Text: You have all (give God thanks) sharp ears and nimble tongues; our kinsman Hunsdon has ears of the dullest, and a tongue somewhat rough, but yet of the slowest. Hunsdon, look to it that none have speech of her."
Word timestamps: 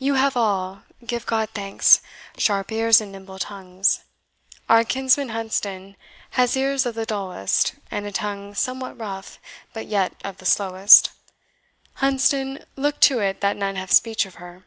You 0.00 0.14
have 0.14 0.36
all 0.36 0.82
(give 1.06 1.24
God 1.24 1.50
thanks) 1.54 2.00
sharp 2.36 2.72
ears 2.72 3.00
and 3.00 3.12
nimble 3.12 3.38
tongues; 3.38 4.02
our 4.68 4.82
kinsman 4.82 5.28
Hunsdon 5.28 5.94
has 6.30 6.56
ears 6.56 6.84
of 6.84 6.96
the 6.96 7.06
dullest, 7.06 7.76
and 7.88 8.04
a 8.04 8.10
tongue 8.10 8.56
somewhat 8.56 8.98
rough, 8.98 9.38
but 9.72 9.86
yet 9.86 10.14
of 10.24 10.38
the 10.38 10.46
slowest. 10.46 11.12
Hunsdon, 11.98 12.64
look 12.74 12.98
to 13.02 13.20
it 13.20 13.40
that 13.40 13.56
none 13.56 13.76
have 13.76 13.92
speech 13.92 14.26
of 14.26 14.34
her." 14.42 14.64